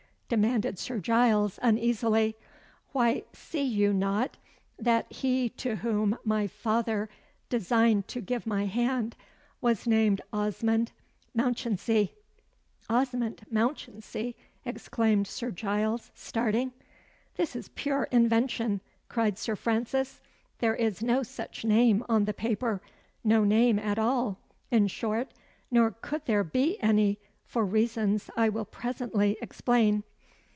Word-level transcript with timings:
demanded 0.33 0.79
Sir 0.79 0.97
Giles, 0.99 1.59
uneasily. 1.61 2.37
"Why, 2.93 3.25
see 3.33 3.63
you 3.65 3.91
not 3.91 4.37
that 4.79 5.11
he 5.11 5.49
to 5.57 5.75
whom 5.75 6.17
my 6.23 6.47
father 6.47 7.09
designed 7.49 8.07
to 8.07 8.21
give 8.21 8.47
my 8.47 8.65
hand 8.65 9.17
was 9.59 9.85
named 9.85 10.21
Osmond 10.31 10.93
Mounchensey?" 11.35 12.13
"Osmond 12.89 13.41
Mounchensey!" 13.51 14.37
exclaimed 14.63 15.27
Sir 15.27 15.51
Giles, 15.51 16.11
starting. 16.15 16.71
"This 17.35 17.53
is 17.53 17.67
pure 17.67 18.03
invention!" 18.05 18.79
cried 19.09 19.37
Sir 19.37 19.57
Francis. 19.57 20.21
"There 20.59 20.75
is 20.75 21.03
no 21.03 21.23
such 21.23 21.65
name 21.65 22.05
on 22.07 22.23
the 22.23 22.33
paper 22.33 22.81
no 23.21 23.43
name 23.43 23.77
at 23.77 23.99
all, 23.99 24.39
in 24.71 24.87
short 24.87 25.33
nor 25.69 25.91
could 25.91 26.23
there 26.25 26.45
be 26.45 26.79
any, 26.81 27.19
for 27.43 27.65
reasons 27.65 28.29
I 28.37 28.47
will 28.47 28.63
presently 28.63 29.35
explain." 29.41 30.05